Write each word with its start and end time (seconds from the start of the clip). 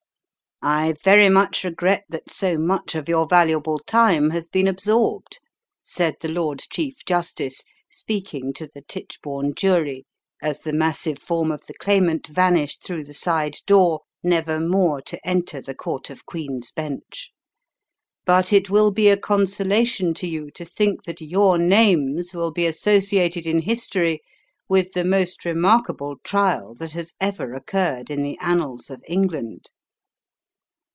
"I 0.63 0.93
very 1.03 1.27
much 1.27 1.63
regret 1.63 2.03
that 2.09 2.29
so 2.29 2.55
much 2.55 2.93
of 2.93 3.09
your 3.09 3.25
valuable 3.25 3.79
time 3.79 4.29
has 4.29 4.47
been 4.47 4.67
absorbed," 4.67 5.39
said 5.81 6.17
the 6.21 6.27
Lord 6.27 6.59
Chief 6.69 7.03
Justice, 7.03 7.61
speaking 7.91 8.53
to 8.53 8.69
the 8.71 8.83
Tichborne 8.83 9.55
Jury, 9.55 10.05
as 10.39 10.59
the 10.61 10.71
massive 10.71 11.17
form 11.17 11.51
of 11.51 11.65
the 11.65 11.73
Claimant 11.73 12.27
vanished 12.27 12.83
through 12.83 13.05
the 13.05 13.13
side 13.15 13.55
door, 13.65 14.01
never 14.21 14.59
more 14.59 15.01
to 15.01 15.19
enter 15.27 15.61
the 15.63 15.73
Court 15.73 16.11
of 16.11 16.27
Queen's 16.27 16.69
Bench; 16.69 17.31
"but 18.23 18.53
it 18.53 18.69
will 18.69 18.91
be 18.91 19.09
a 19.09 19.17
consolation 19.17 20.13
to 20.13 20.27
you 20.27 20.51
to 20.51 20.63
think 20.63 21.05
that 21.05 21.21
your 21.21 21.57
names 21.57 22.35
will 22.35 22.51
be 22.51 22.67
associated 22.67 23.47
in 23.47 23.61
history 23.61 24.19
with 24.69 24.93
the 24.93 25.03
most 25.05 25.43
remarkable 25.43 26.17
trial 26.23 26.75
that 26.75 26.91
has 26.93 27.15
ever 27.19 27.55
occurred 27.55 28.11
in 28.11 28.21
the 28.21 28.37
annals 28.39 28.91
of 28.91 29.01
England." 29.07 29.69